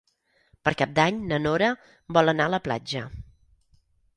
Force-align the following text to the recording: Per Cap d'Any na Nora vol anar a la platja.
Per 0.67 0.71
Cap 0.77 0.95
d'Any 0.99 1.19
na 1.31 1.39
Nora 1.43 1.67
vol 2.17 2.33
anar 2.33 2.51
a 2.51 2.53
la 2.55 2.61
platja. 2.69 3.05